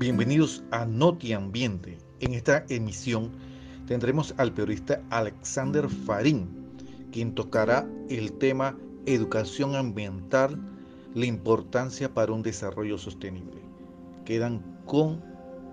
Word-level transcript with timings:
Bienvenidos 0.00 0.64
a 0.70 0.86
Noti 0.86 1.34
Ambiente. 1.34 1.98
En 2.20 2.32
esta 2.32 2.64
emisión 2.70 3.32
tendremos 3.86 4.32
al 4.38 4.50
periodista 4.50 5.02
Alexander 5.10 5.90
Farín, 5.90 6.48
quien 7.12 7.34
tocará 7.34 7.86
el 8.08 8.32
tema 8.32 8.78
educación 9.04 9.76
ambiental, 9.76 10.58
la 11.14 11.26
importancia 11.26 12.14
para 12.14 12.32
un 12.32 12.42
desarrollo 12.42 12.96
sostenible. 12.96 13.60
Quedan 14.24 14.62
con 14.86 15.22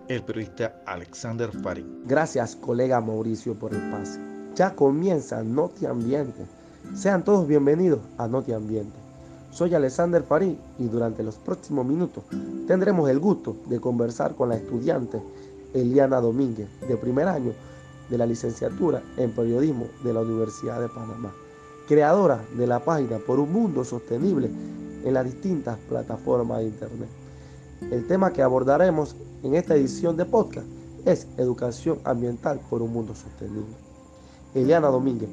el 0.09 0.21
periodista 0.23 0.75
Alexander 0.86 1.50
Farín. 1.64 2.04
Gracias, 2.05 2.57
colega 2.57 3.00
Mauricio, 3.00 3.57
por 3.57 3.73
el 3.73 3.89
pase. 3.89 4.19
Ya 4.55 4.75
comienza 4.75 5.41
Noti 5.41 5.86
Ambiente. 5.86 6.46
Sean 6.93 7.23
todos 7.23 7.47
bienvenidos 7.47 8.01
a 8.18 8.28
Noti 8.28 8.51
Ambiente. 8.51 9.06
Soy 9.57 9.73
Alexander 9.73 10.21
Farín 10.21 10.59
y 10.77 10.85
durante 10.85 11.23
los 11.23 11.37
próximos 11.37 11.83
minutos 11.83 12.23
tendremos 12.68 13.09
el 13.09 13.18
gusto 13.18 13.55
de 13.65 13.79
conversar 13.79 14.36
con 14.36 14.49
la 14.49 14.55
estudiante 14.55 15.19
Eliana 15.73 16.21
Domínguez, 16.21 16.68
de 16.87 16.95
primer 16.95 17.27
año 17.27 17.54
de 18.07 18.19
la 18.19 18.27
licenciatura 18.27 19.01
en 19.18 19.32
periodismo 19.32 19.87
de 20.04 20.13
la 20.13 20.19
Universidad 20.19 20.79
de 20.79 20.89
Panamá, 20.89 21.33
creadora 21.87 22.39
de 22.55 22.68
la 22.68 22.85
página 22.85 23.18
Por 23.18 23.39
un 23.39 23.51
Mundo 23.51 23.83
Sostenible 23.83 24.51
en 25.04 25.11
las 25.15 25.25
distintas 25.25 25.79
plataformas 25.89 26.60
de 26.60 26.65
Internet. 26.65 27.10
El 27.89 28.05
tema 28.05 28.32
que 28.33 28.43
abordaremos 28.43 29.15
en 29.41 29.55
esta 29.55 29.74
edición 29.74 30.18
de 30.18 30.25
podcast 30.25 30.68
es 31.04 31.25
Educación 31.37 31.97
Ambiental 32.03 32.59
por 32.69 32.83
un 32.83 32.94
Mundo 32.94 33.16
Sostenible. 33.16 33.75
Eliana 34.53 34.89
Domínguez, 34.89 35.30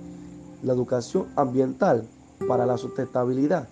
la 0.63 0.73
educación 0.73 1.27
ambiental 1.37 2.09
para 2.49 2.65
la 2.65 2.79
sustentabilidad 2.79 3.69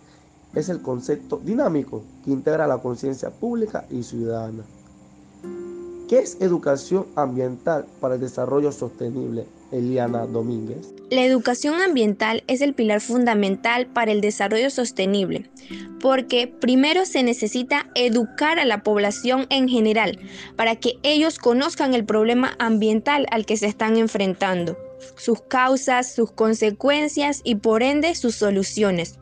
es 0.54 0.68
el 0.68 0.82
concepto 0.82 1.40
dinámico 1.42 2.02
que 2.24 2.30
integra 2.30 2.66
la 2.66 2.78
conciencia 2.78 3.30
pública 3.30 3.86
y 3.90 4.02
ciudadana. 4.02 4.64
¿Qué 6.08 6.18
es 6.18 6.36
educación 6.42 7.06
ambiental 7.16 7.86
para 7.98 8.16
el 8.16 8.20
desarrollo 8.20 8.70
sostenible, 8.70 9.46
Eliana 9.70 10.26
Domínguez? 10.26 10.92
La 11.08 11.24
educación 11.24 11.80
ambiental 11.80 12.44
es 12.48 12.60
el 12.60 12.74
pilar 12.74 13.00
fundamental 13.00 13.86
para 13.86 14.12
el 14.12 14.20
desarrollo 14.20 14.68
sostenible, 14.68 15.48
porque 16.00 16.48
primero 16.48 17.06
se 17.06 17.22
necesita 17.22 17.90
educar 17.94 18.58
a 18.58 18.66
la 18.66 18.82
población 18.82 19.46
en 19.48 19.70
general 19.70 20.18
para 20.54 20.76
que 20.76 20.98
ellos 21.02 21.38
conozcan 21.38 21.94
el 21.94 22.04
problema 22.04 22.56
ambiental 22.58 23.26
al 23.30 23.46
que 23.46 23.56
se 23.56 23.66
están 23.66 23.96
enfrentando, 23.96 24.76
sus 25.16 25.40
causas, 25.40 26.14
sus 26.14 26.30
consecuencias 26.30 27.40
y 27.42 27.54
por 27.54 27.82
ende 27.82 28.14
sus 28.14 28.34
soluciones 28.34 29.18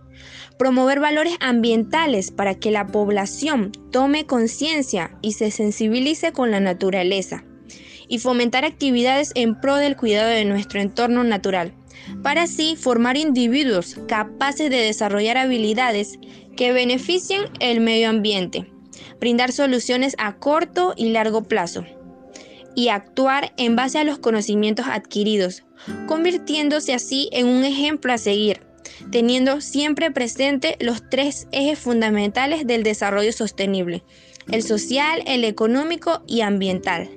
promover 0.59 1.01
valores 1.01 1.37
ambientales 1.41 2.31
para 2.31 2.55
que 2.55 2.71
la 2.71 2.87
población 2.87 3.73
tome 3.91 4.27
conciencia 4.27 5.17
y 5.23 5.33
se 5.33 5.51
sensibilice 5.51 6.33
con 6.33 6.51
la 6.51 6.61
naturaleza, 6.61 7.45
y 8.09 8.19
fomentar 8.19 8.65
actividades 8.65 9.33
en 9.35 9.59
pro 9.59 9.77
del 9.77 9.97
cuidado 9.97 10.29
de 10.29 10.45
nuestro 10.45 10.81
entorno 10.81 11.25
natural, 11.25 11.73
para 12.23 12.43
así 12.43 12.77
formar 12.77 13.17
individuos 13.17 13.97
capaces 14.09 14.69
de 14.69 14.79
desarrollar 14.79 15.39
habilidades 15.39 16.19
que 16.57 16.73
beneficien 16.73 17.45
el 17.61 17.81
medio 17.81 18.11
ambiente, 18.11 18.71
brindar 19.19 19.53
soluciones 19.53 20.15
a 20.19 20.37
corto 20.37 20.93
y 20.97 21.11
largo 21.11 21.45
plazo, 21.45 21.87
y 22.75 22.89
actuar 22.89 23.53
en 23.57 23.77
base 23.77 23.99
a 23.99 24.05
los 24.05 24.19
conocimientos 24.19 24.87
adquiridos, 24.89 25.65
convirtiéndose 26.07 26.93
así 26.93 27.31
en 27.33 27.47
un 27.49 27.65
ejemplo 27.65 28.13
a 28.13 28.19
seguir 28.19 28.70
teniendo 29.11 29.61
siempre 29.61 30.11
presente 30.11 30.77
los 30.81 31.09
tres 31.09 31.47
ejes 31.53 31.79
fundamentales 31.79 32.67
del 32.67 32.83
desarrollo 32.83 33.33
sostenible, 33.33 34.03
el 34.51 34.63
social, 34.63 35.23
el 35.27 35.45
económico 35.45 36.23
y 36.27 36.41
ambiental, 36.41 37.09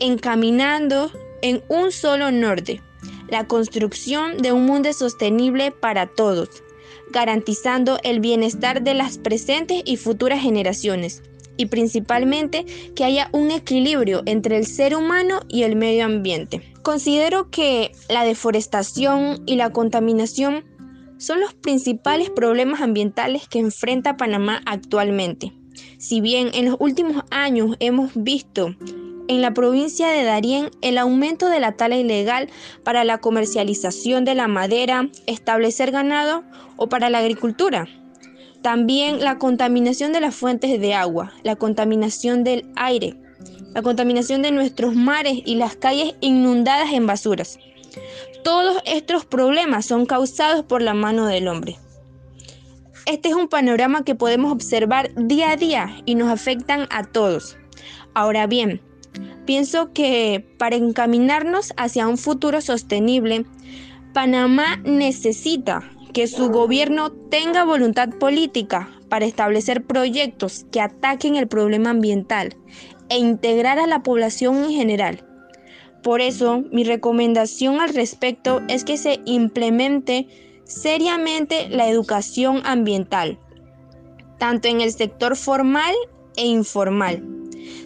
encaminando 0.00 1.10
en 1.42 1.62
un 1.68 1.92
solo 1.92 2.30
norte, 2.30 2.82
la 3.28 3.46
construcción 3.46 4.38
de 4.38 4.52
un 4.52 4.66
mundo 4.66 4.92
sostenible 4.92 5.70
para 5.70 6.06
todos, 6.06 6.48
garantizando 7.10 7.98
el 8.02 8.20
bienestar 8.20 8.82
de 8.82 8.94
las 8.94 9.18
presentes 9.18 9.82
y 9.84 9.96
futuras 9.96 10.40
generaciones, 10.40 11.22
y 11.56 11.66
principalmente 11.66 12.66
que 12.94 13.04
haya 13.04 13.28
un 13.32 13.50
equilibrio 13.50 14.22
entre 14.26 14.58
el 14.58 14.66
ser 14.66 14.94
humano 14.94 15.40
y 15.48 15.62
el 15.62 15.76
medio 15.76 16.04
ambiente. 16.04 16.62
Considero 16.82 17.50
que 17.50 17.92
la 18.08 18.24
deforestación 18.24 19.42
y 19.46 19.56
la 19.56 19.70
contaminación 19.70 20.64
son 21.18 21.40
los 21.40 21.54
principales 21.54 22.30
problemas 22.30 22.80
ambientales 22.80 23.48
que 23.48 23.58
enfrenta 23.58 24.16
Panamá 24.16 24.62
actualmente. 24.66 25.52
Si 25.98 26.20
bien 26.20 26.50
en 26.54 26.66
los 26.66 26.76
últimos 26.78 27.24
años 27.30 27.76
hemos 27.80 28.10
visto 28.14 28.74
en 29.28 29.42
la 29.42 29.52
provincia 29.54 30.08
de 30.08 30.24
Darién 30.24 30.70
el 30.82 30.98
aumento 30.98 31.48
de 31.48 31.60
la 31.60 31.72
tala 31.72 31.96
ilegal 31.96 32.48
para 32.84 33.04
la 33.04 33.18
comercialización 33.18 34.24
de 34.24 34.34
la 34.34 34.48
madera, 34.48 35.08
establecer 35.26 35.90
ganado 35.90 36.44
o 36.76 36.88
para 36.88 37.10
la 37.10 37.18
agricultura. 37.18 37.88
También 38.62 39.20
la 39.20 39.38
contaminación 39.38 40.12
de 40.12 40.20
las 40.20 40.34
fuentes 40.34 40.80
de 40.80 40.94
agua, 40.94 41.32
la 41.42 41.56
contaminación 41.56 42.44
del 42.44 42.66
aire, 42.76 43.16
la 43.74 43.82
contaminación 43.82 44.42
de 44.42 44.52
nuestros 44.52 44.94
mares 44.94 45.40
y 45.44 45.56
las 45.56 45.76
calles 45.76 46.14
inundadas 46.20 46.92
en 46.92 47.06
basuras. 47.06 47.58
Todos 48.46 48.76
estos 48.84 49.24
problemas 49.24 49.86
son 49.86 50.06
causados 50.06 50.64
por 50.64 50.80
la 50.80 50.94
mano 50.94 51.26
del 51.26 51.48
hombre. 51.48 51.78
Este 53.04 53.30
es 53.30 53.34
un 53.34 53.48
panorama 53.48 54.04
que 54.04 54.14
podemos 54.14 54.52
observar 54.52 55.10
día 55.16 55.50
a 55.50 55.56
día 55.56 55.96
y 56.04 56.14
nos 56.14 56.28
afectan 56.28 56.86
a 56.90 57.02
todos. 57.02 57.56
Ahora 58.14 58.46
bien, 58.46 58.80
pienso 59.46 59.92
que 59.92 60.46
para 60.58 60.76
encaminarnos 60.76 61.72
hacia 61.76 62.06
un 62.06 62.18
futuro 62.18 62.60
sostenible, 62.60 63.46
Panamá 64.12 64.76
necesita 64.84 65.82
que 66.12 66.28
su 66.28 66.48
gobierno 66.48 67.10
tenga 67.10 67.64
voluntad 67.64 68.10
política 68.10 68.88
para 69.08 69.26
establecer 69.26 69.84
proyectos 69.84 70.66
que 70.70 70.80
ataquen 70.80 71.34
el 71.34 71.48
problema 71.48 71.90
ambiental 71.90 72.56
e 73.08 73.18
integrar 73.18 73.80
a 73.80 73.88
la 73.88 74.04
población 74.04 74.66
en 74.66 74.70
general 74.70 75.24
por 76.06 76.20
eso, 76.20 76.62
mi 76.70 76.84
recomendación 76.84 77.80
al 77.80 77.92
respecto 77.92 78.62
es 78.68 78.84
que 78.84 78.96
se 78.96 79.18
implemente 79.24 80.28
seriamente 80.62 81.68
la 81.68 81.88
educación 81.88 82.62
ambiental, 82.64 83.40
tanto 84.38 84.68
en 84.68 84.80
el 84.80 84.92
sector 84.92 85.34
formal 85.34 85.92
e 86.36 86.46
informal. 86.46 87.24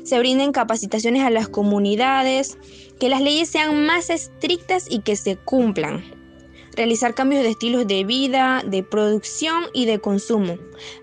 Se 0.04 0.18
brinden 0.18 0.52
capacitaciones 0.52 1.22
a 1.22 1.30
las 1.30 1.48
comunidades, 1.48 2.58
que 2.98 3.08
las 3.08 3.22
leyes 3.22 3.48
sean 3.48 3.86
más 3.86 4.10
estrictas 4.10 4.84
y 4.90 5.00
que 5.00 5.16
se 5.16 5.36
cumplan. 5.36 6.19
Realizar 6.80 7.14
cambios 7.14 7.42
de 7.42 7.50
estilos 7.50 7.86
de 7.86 8.04
vida, 8.04 8.62
de 8.66 8.82
producción 8.82 9.64
y 9.74 9.84
de 9.84 10.00
consumo, 10.00 10.54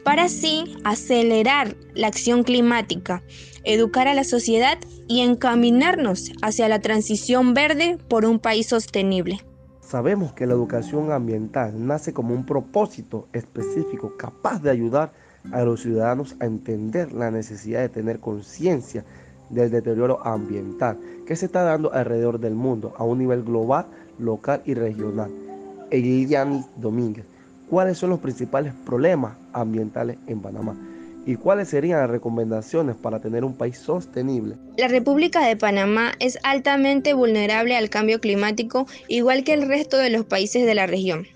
para 0.03 0.23
así 0.23 0.75
acelerar 0.83 1.75
la 1.93 2.07
acción 2.07 2.41
climática, 2.41 3.21
educar 3.63 4.07
a 4.07 4.15
la 4.15 4.23
sociedad 4.23 4.79
y 5.07 5.21
encaminarnos 5.21 6.31
hacia 6.41 6.67
la 6.67 6.79
transición 6.79 7.53
verde 7.53 7.99
por 8.09 8.25
un 8.25 8.39
país 8.39 8.65
sostenible. 8.65 9.39
Sabemos 9.81 10.33
que 10.33 10.47
la 10.47 10.55
educación 10.55 11.11
ambiental 11.11 11.85
nace 11.85 12.11
como 12.11 12.33
un 12.33 12.47
propósito 12.47 13.27
específico 13.31 14.17
capaz 14.17 14.63
de 14.63 14.71
ayudar 14.71 15.13
a 15.51 15.61
los 15.61 15.83
ciudadanos 15.83 16.35
a 16.39 16.45
entender 16.45 17.11
la 17.13 17.29
necesidad 17.29 17.81
de 17.81 17.89
tener 17.89 18.19
conciencia 18.19 19.05
del 19.51 19.69
deterioro 19.69 20.25
ambiental 20.25 20.97
que 21.27 21.35
se 21.35 21.45
está 21.45 21.61
dando 21.61 21.93
alrededor 21.93 22.39
del 22.39 22.55
mundo 22.55 22.95
a 22.97 23.03
un 23.03 23.19
nivel 23.19 23.43
global, 23.43 23.85
local 24.17 24.63
y 24.65 24.73
regional. 24.73 25.46
Eliani 25.91 26.63
Domínguez, 26.77 27.25
¿cuáles 27.69 27.97
son 27.97 28.11
los 28.11 28.19
principales 28.19 28.73
problemas 28.85 29.37
ambientales 29.53 30.17
en 30.27 30.41
Panamá? 30.41 30.75
¿Y 31.25 31.35
cuáles 31.35 31.67
serían 31.67 31.99
las 31.99 32.09
recomendaciones 32.09 32.95
para 32.95 33.19
tener 33.19 33.43
un 33.43 33.53
país 33.53 33.77
sostenible? 33.77 34.55
La 34.77 34.87
República 34.87 35.45
de 35.45 35.57
Panamá 35.57 36.13
es 36.19 36.39
altamente 36.43 37.13
vulnerable 37.13 37.75
al 37.75 37.89
cambio 37.89 38.21
climático, 38.21 38.87
igual 39.09 39.43
que 39.43 39.53
el 39.53 39.67
resto 39.67 39.97
de 39.97 40.09
los 40.09 40.25
países 40.25 40.65
de 40.65 40.75
la 40.75 40.87
región. 40.87 41.27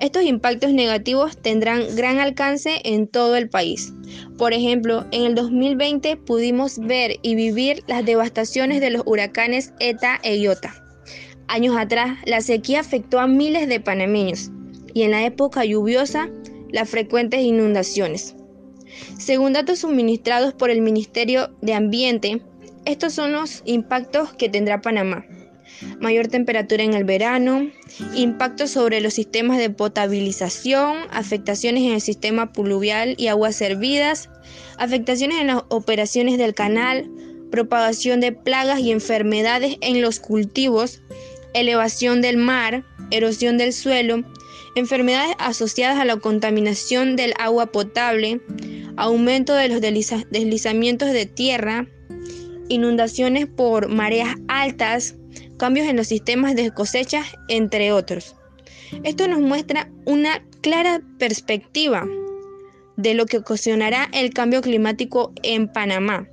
Estos 0.00 0.22
impactos 0.22 0.72
negativos 0.72 1.38
tendrán 1.38 1.82
gran 1.96 2.20
alcance 2.20 2.80
en 2.84 3.08
todo 3.08 3.34
el 3.34 3.48
país. 3.48 3.92
Por 4.38 4.52
ejemplo, 4.52 5.06
en 5.10 5.24
el 5.24 5.34
2020 5.34 6.18
pudimos 6.18 6.78
ver 6.78 7.16
y 7.22 7.34
vivir 7.34 7.82
las 7.86 8.04
devastaciones 8.04 8.80
de 8.80 8.90
los 8.90 9.02
huracanes 9.06 9.72
ETA 9.80 10.20
e 10.22 10.36
IOTA. 10.36 10.85
Años 11.48 11.76
atrás, 11.76 12.18
la 12.24 12.40
sequía 12.40 12.80
afectó 12.80 13.20
a 13.20 13.26
miles 13.26 13.68
de 13.68 13.80
panameños 13.80 14.50
y 14.94 15.02
en 15.02 15.12
la 15.12 15.24
época 15.24 15.64
lluviosa, 15.64 16.28
las 16.70 16.88
frecuentes 16.88 17.40
inundaciones. 17.40 18.34
Según 19.18 19.52
datos 19.52 19.80
suministrados 19.80 20.54
por 20.54 20.70
el 20.70 20.80
Ministerio 20.80 21.54
de 21.60 21.74
Ambiente, 21.74 22.42
estos 22.84 23.14
son 23.14 23.32
los 23.32 23.62
impactos 23.64 24.32
que 24.34 24.48
tendrá 24.48 24.80
Panamá. 24.80 25.24
mayor 26.00 26.28
temperatura 26.28 26.82
en 26.84 26.94
el 26.94 27.04
verano, 27.04 27.70
impactos 28.14 28.70
sobre 28.70 29.00
los 29.00 29.14
sistemas 29.14 29.58
de 29.58 29.68
potabilización, 29.68 30.96
afectaciones 31.10 31.82
en 31.82 31.92
el 31.92 32.00
sistema 32.00 32.52
pluvial 32.52 33.14
y 33.18 33.26
aguas 33.26 33.56
servidas, 33.56 34.30
afectaciones 34.78 35.38
en 35.40 35.48
las 35.48 35.62
operaciones 35.68 36.38
del 36.38 36.54
canal, 36.54 37.10
propagación 37.50 38.20
de 38.20 38.32
plagas 38.32 38.80
y 38.80 38.90
enfermedades 38.90 39.76
en 39.80 40.00
los 40.00 40.20
cultivos, 40.20 41.02
elevación 41.60 42.20
del 42.20 42.36
mar, 42.36 42.84
erosión 43.10 43.58
del 43.58 43.72
suelo, 43.72 44.22
enfermedades 44.74 45.34
asociadas 45.38 45.98
a 45.98 46.04
la 46.04 46.16
contaminación 46.16 47.16
del 47.16 47.32
agua 47.38 47.66
potable, 47.66 48.40
aumento 48.96 49.54
de 49.54 49.68
los 49.68 49.80
deslizamientos 49.80 51.12
de 51.12 51.26
tierra, 51.26 51.86
inundaciones 52.68 53.46
por 53.46 53.88
mareas 53.88 54.34
altas, 54.48 55.16
cambios 55.56 55.86
en 55.86 55.96
los 55.96 56.08
sistemas 56.08 56.54
de 56.54 56.70
cosecha, 56.70 57.24
entre 57.48 57.92
otros. 57.92 58.36
Esto 59.02 59.26
nos 59.28 59.40
muestra 59.40 59.90
una 60.04 60.42
clara 60.60 61.00
perspectiva 61.18 62.06
de 62.96 63.14
lo 63.14 63.26
que 63.26 63.38
ocasionará 63.38 64.08
el 64.12 64.32
cambio 64.32 64.62
climático 64.62 65.32
en 65.42 65.68
Panamá. 65.68 66.28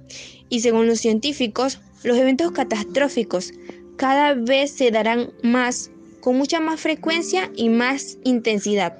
Y 0.49 0.61
según 0.61 0.87
los 0.87 0.99
científicos, 0.99 1.79
los 2.03 2.17
eventos 2.17 2.51
catastróficos 2.51 3.53
cada 3.97 4.33
vez 4.33 4.71
se 4.71 4.91
darán 4.91 5.29
más, 5.43 5.91
con 6.21 6.37
mucha 6.37 6.59
más 6.59 6.81
frecuencia 6.81 7.51
y 7.55 7.69
más 7.69 8.17
intensidad, 8.23 8.97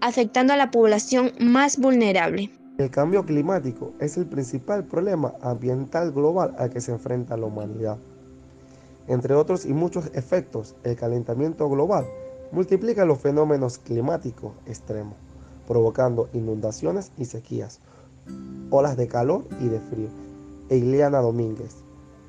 afectando 0.00 0.52
a 0.52 0.56
la 0.56 0.70
población 0.70 1.32
más 1.38 1.78
vulnerable. 1.78 2.50
El 2.78 2.90
cambio 2.90 3.24
climático 3.24 3.92
es 4.00 4.16
el 4.16 4.26
principal 4.26 4.84
problema 4.84 5.34
ambiental 5.40 6.10
global 6.10 6.54
al 6.58 6.70
que 6.70 6.80
se 6.80 6.90
enfrenta 6.90 7.36
la 7.36 7.46
humanidad. 7.46 7.98
Entre 9.06 9.34
otros 9.34 9.64
y 9.66 9.72
muchos 9.72 10.10
efectos, 10.14 10.74
el 10.82 10.96
calentamiento 10.96 11.68
global 11.68 12.06
multiplica 12.50 13.04
los 13.04 13.20
fenómenos 13.20 13.78
climáticos 13.78 14.54
extremos, 14.66 15.14
provocando 15.68 16.28
inundaciones 16.32 17.12
y 17.16 17.26
sequías, 17.26 17.80
olas 18.70 18.96
de 18.96 19.06
calor 19.06 19.46
y 19.60 19.68
de 19.68 19.78
frío. 19.78 20.08
Eliana 20.70 21.20
Domínguez, 21.20 21.83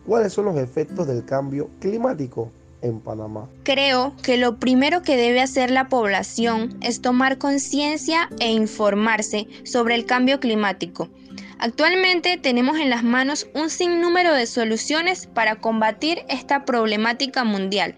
¿cuáles 0.06 0.34
son 0.34 0.46
los 0.46 0.58
efectos 0.58 1.08
del 1.08 1.26
cambio 1.26 1.70
climático 1.80 2.52
en 2.82 3.00
Panamá? 3.00 3.50
Creo 3.64 4.14
que 4.24 4.38
lo 4.38 4.58
primero 4.58 5.02
que 5.02 5.18
debe 5.18 5.42
hacer 5.42 5.72
la 5.72 5.90
población 5.90 6.78
es 6.82 7.02
tomar 7.02 7.38
conciencia 7.38 8.30
e 8.40 8.52
informarse 8.52 9.48
sobre 9.64 9.96
el 9.96 10.06
cambio 10.06 10.40
climático. 10.40 11.10
Actualmente 11.58 12.38
tenemos 12.38 12.78
en 12.80 12.90
las 12.90 13.04
manos 13.04 13.48
un 13.54 13.70
sinnúmero 13.70 14.34
de 14.34 14.46
soluciones 14.46 15.28
para 15.28 15.56
combatir 15.56 16.20
esta 16.28 16.66
problemática 16.66 17.44
mundial. 17.44 17.96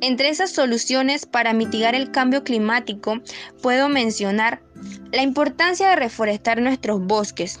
Entre 0.00 0.28
esas 0.28 0.50
soluciones 0.50 1.24
para 1.26 1.52
mitigar 1.52 1.94
el 1.94 2.10
cambio 2.10 2.42
climático 2.42 3.20
puedo 3.62 3.88
mencionar 3.88 4.60
la 5.12 5.22
importancia 5.22 5.90
de 5.90 5.96
reforestar 5.96 6.60
nuestros 6.60 7.00
bosques, 7.00 7.60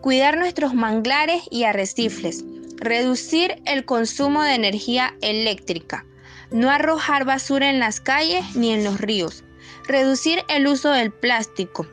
cuidar 0.00 0.36
nuestros 0.38 0.74
manglares 0.74 1.42
y 1.50 1.64
arrecifes, 1.64 2.44
reducir 2.76 3.62
el 3.66 3.84
consumo 3.84 4.42
de 4.42 4.54
energía 4.54 5.14
eléctrica, 5.20 6.04
no 6.50 6.70
arrojar 6.70 7.24
basura 7.24 7.70
en 7.70 7.78
las 7.78 8.00
calles 8.00 8.56
ni 8.56 8.72
en 8.72 8.84
los 8.84 9.00
ríos, 9.00 9.44
reducir 9.86 10.42
el 10.48 10.66
uso 10.66 10.90
del 10.90 11.12
plástico, 11.12 11.86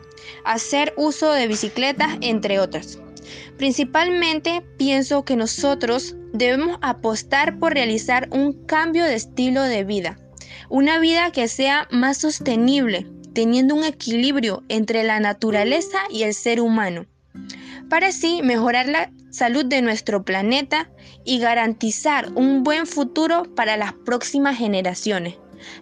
hacer 0.46 0.94
uso 0.98 1.32
de 1.32 1.48
bicicletas, 1.48 2.18
entre 2.22 2.60
otras. 2.60 3.00
Principalmente 3.58 4.64
pienso 4.78 5.24
que 5.24 5.36
nosotros 5.36 6.16
debemos 6.34 6.78
apostar 6.82 7.60
por 7.60 7.74
realizar 7.74 8.28
un 8.32 8.54
cambio 8.66 9.06
de 9.06 9.16
estilo 9.16 9.64
de 9.64 9.84
vida, 9.84 10.20
una 10.70 11.00
vida 11.00 11.32
que 11.32 11.48
sea 11.48 11.88
más 11.92 12.18
sostenible, 12.18 13.06
teniendo 13.34 13.76
un 13.76 13.84
equilibrio 13.84 14.64
entre 14.70 15.04
la 15.04 15.20
naturaleza 15.20 16.00
y 16.10 16.24
el 16.24 16.34
ser 16.34 16.62
humano, 16.62 17.06
para 17.90 18.08
así 18.08 18.42
mejorar 18.42 18.88
la 18.88 19.12
salud 19.32 19.66
de 19.66 19.82
nuestro 19.82 20.24
planeta 20.24 20.90
y 21.26 21.40
garantizar 21.40 22.32
un 22.36 22.64
buen 22.64 22.86
futuro 22.86 23.44
para 23.56 23.78
las 23.78 23.94
próximas 23.94 24.58
generaciones, 24.58 25.36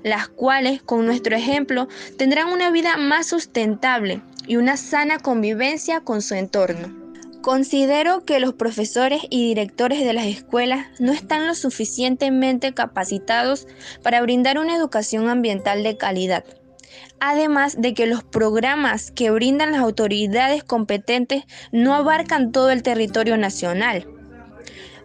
las 0.03 0.29
cuales 0.29 0.81
con 0.81 1.05
nuestro 1.05 1.35
ejemplo 1.35 1.87
tendrán 2.17 2.49
una 2.49 2.71
vida 2.71 2.95
más 2.97 3.27
sustentable 3.27 4.21
y 4.47 4.55
una 4.55 4.77
sana 4.77 5.19
convivencia 5.19 6.01
con 6.01 6.21
su 6.21 6.35
entorno. 6.35 6.97
Considero 7.41 8.25
que 8.25 8.41
los 8.41 8.53
profesores 8.53 9.21
y 9.29 9.47
directores 9.47 10.03
de 10.03 10.13
las 10.13 10.25
escuelas 10.25 10.87
no 10.99 11.13
están 11.13 11.47
lo 11.47 11.55
suficientemente 11.55 12.73
capacitados 12.73 13.65
para 14.03 14.21
brindar 14.21 14.59
una 14.59 14.75
educación 14.75 15.29
ambiental 15.29 15.81
de 15.83 15.95
calidad. 15.95 16.43
Además 17.21 17.81
de 17.81 17.94
que 17.94 18.06
los 18.06 18.24
programas 18.24 19.12
que 19.12 19.30
brindan 19.30 19.74
las 19.74 19.81
autoridades 19.81 20.63
competentes 20.63 21.44
no 21.71 21.94
abarcan 21.94 22.51
todo 22.51 22.69
el 22.69 22.81
territorio 22.81 23.38
nacional. 23.38 24.07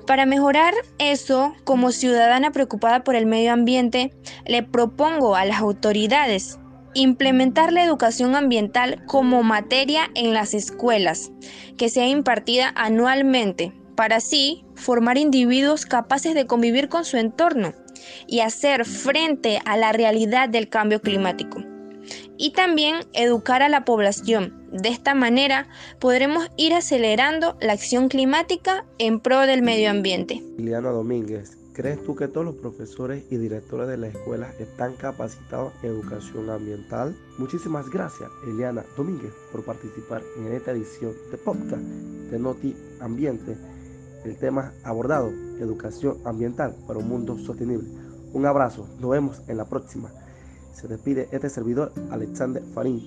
Para 0.07 0.27
mejorar 0.27 0.75
eso, 0.99 1.55
como 1.65 1.91
ciudadana 1.91 2.53
preocupada 2.53 3.03
por 3.05 3.17
el 3.17 3.27
medio 3.27 3.53
ambiente, 3.53 4.13
le 4.47 4.63
propongo 4.63 5.35
a 5.35 5.45
las 5.45 5.61
autoridades 5.61 6.59
implementar 6.95 7.73
la 7.73 7.83
educación 7.83 8.37
ambiental 8.37 9.03
como 9.07 9.43
materia 9.43 10.11
en 10.15 10.35
las 10.35 10.55
escuelas, 10.55 11.33
que 11.77 11.89
sea 11.89 12.07
impartida 12.07 12.73
anualmente, 12.77 13.73
para 13.97 14.17
así 14.17 14.65
formar 14.77 15.19
individuos 15.19 15.87
capaces 15.87 16.35
de 16.35 16.47
convivir 16.47 16.89
con 16.89 17.05
su 17.05 17.17
entorno 17.17 17.73
y 18.29 18.41
hacer 18.41 18.85
frente 18.85 19.61
a 19.65 19.77
la 19.77 19.93
realidad 19.93 20.49
del 20.49 20.69
cambio 20.69 21.01
climático 21.01 21.74
y 22.39 22.53
también 22.53 22.97
educar 23.13 23.63
a 23.63 23.69
la 23.69 23.85
población. 23.85 24.65
De 24.73 24.89
esta 24.89 25.15
manera 25.15 25.69
podremos 26.01 26.51
ir 26.57 26.75
acelerando 26.75 27.57
la 27.61 27.73
acción 27.73 28.09
climática 28.09 28.85
en 28.99 29.21
pro 29.21 29.41
del 29.41 29.63
medio 29.63 29.91
ambiente. 29.91 30.43
Liliana 30.57 30.91
Domínguez, 30.91 31.57
¿crees 31.73 32.03
tú 32.03 32.17
que 32.17 32.29
todos 32.29 32.47
los 32.47 32.57
profesores 32.57 33.25
y 33.31 33.37
directores 33.37 33.89
de 33.89 33.97
las 33.97 34.15
escuelas 34.15 34.59
están 34.59 34.95
capacitados 34.95 35.73
en 35.83 35.91
educación 35.91 36.51
ambiental? 36.51 37.17
Muchísimas 37.39 37.89
gracias, 37.89 38.31
Eliana 38.49 38.85
Domínguez, 38.97 39.33
por 39.53 39.65
participar 39.65 40.23
en 40.39 40.53
esta 40.53 40.73
edición 40.73 41.13
de 41.31 41.39
podcast 41.39 41.83
de 41.83 42.39
Noti 42.39 42.77
Ambiente. 43.01 43.57
El 44.25 44.37
tema 44.39 44.73
abordado, 44.85 45.31
educación 45.61 46.17
ambiental 46.25 46.75
para 46.87 46.99
un 46.99 47.09
mundo 47.09 47.39
sostenible. 47.39 47.89
Un 48.33 48.47
abrazo, 48.47 48.89
nos 48.99 49.11
vemos 49.11 49.43
en 49.47 49.59
la 49.59 49.69
próxima. 49.69 50.11
Se 50.75 50.88
despide 50.88 51.29
este 51.31 51.49
servidor, 51.49 51.93
Alexander 52.11 52.62
Farín. 52.75 53.00